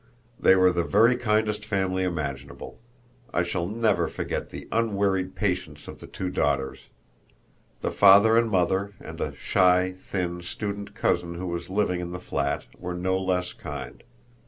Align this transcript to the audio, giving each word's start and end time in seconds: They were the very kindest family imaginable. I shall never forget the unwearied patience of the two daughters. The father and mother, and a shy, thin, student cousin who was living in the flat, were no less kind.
They 0.39 0.55
were 0.55 0.71
the 0.71 0.83
very 0.83 1.15
kindest 1.15 1.63
family 1.63 2.01
imaginable. 2.01 2.79
I 3.31 3.43
shall 3.43 3.67
never 3.67 4.07
forget 4.07 4.49
the 4.49 4.67
unwearied 4.71 5.35
patience 5.35 5.87
of 5.87 5.99
the 5.99 6.07
two 6.07 6.31
daughters. 6.31 6.87
The 7.81 7.91
father 7.91 8.35
and 8.35 8.49
mother, 8.49 8.93
and 8.99 9.21
a 9.21 9.35
shy, 9.35 9.93
thin, 9.99 10.41
student 10.41 10.95
cousin 10.95 11.35
who 11.35 11.45
was 11.45 11.69
living 11.69 11.99
in 11.99 12.13
the 12.13 12.19
flat, 12.19 12.65
were 12.79 12.95
no 12.95 13.19
less 13.21 13.53
kind. 13.53 14.01